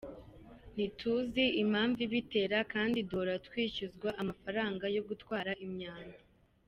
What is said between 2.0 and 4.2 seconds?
ibitera kandi duhora twishyuzwa